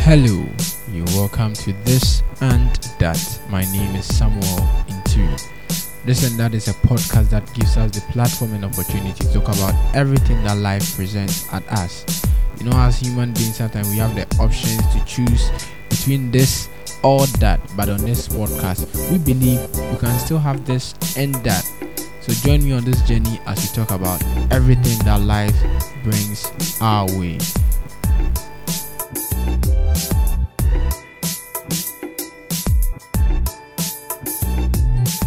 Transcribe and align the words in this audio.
Hello, 0.00 0.44
you're 0.90 1.04
welcome 1.14 1.52
to 1.54 1.72
this 1.84 2.22
and 2.40 2.74
that. 2.98 3.40
My 3.48 3.62
name 3.72 3.94
is 3.94 4.06
Samuel 4.06 4.42
Ntiri. 4.88 5.40
This 6.04 6.28
and 6.28 6.36
that 6.40 6.52
is 6.54 6.66
a 6.66 6.72
podcast 6.72 7.30
that 7.30 7.46
gives 7.54 7.76
us 7.76 7.92
the 7.92 8.00
platform 8.12 8.54
and 8.54 8.64
opportunity 8.64 9.12
to 9.12 9.32
talk 9.32 9.44
about 9.44 9.74
everything 9.94 10.42
that 10.42 10.56
life 10.58 10.96
presents 10.96 11.46
at 11.52 11.64
us. 11.68 12.04
You 12.58 12.68
know, 12.68 12.76
as 12.76 12.98
human 12.98 13.32
beings, 13.34 13.58
sometimes 13.58 13.88
we 13.90 13.98
have 13.98 14.16
the 14.16 14.26
options 14.42 14.82
to 14.94 15.04
choose 15.04 15.48
between 15.88 16.32
this 16.32 16.68
or 17.04 17.24
that, 17.38 17.60
but 17.76 17.88
on 17.88 17.98
this 17.98 18.26
podcast, 18.26 18.88
we 19.12 19.18
believe 19.18 19.60
we 19.92 19.96
can 19.98 20.18
still 20.18 20.38
have 20.40 20.64
this 20.66 20.94
and 21.16 21.36
that. 21.36 21.64
So 22.28 22.34
join 22.46 22.62
me 22.62 22.72
on 22.72 22.84
this 22.84 23.00
journey 23.02 23.40
as 23.46 23.56
we 23.62 23.68
talk 23.74 23.90
about 23.90 24.22
everything 24.52 24.98
that 25.06 25.22
life 25.22 25.56
brings 26.04 26.52
our 26.78 27.06
way. 27.18 27.38